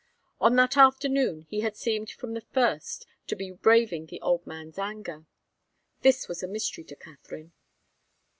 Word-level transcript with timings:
On 0.39 0.55
that 0.55 0.77
afternoon 0.77 1.45
he 1.47 1.59
had 1.59 1.77
seemed 1.77 2.09
from 2.09 2.33
the 2.33 2.41
first 2.41 3.05
to 3.27 3.35
be 3.35 3.51
braving 3.51 4.07
the 4.07 4.19
old 4.21 4.47
man's 4.47 4.79
anger. 4.79 5.27
This 6.01 6.27
was 6.27 6.41
a 6.41 6.47
mystery 6.47 6.83
to 6.85 6.95
Katharine. 6.95 7.53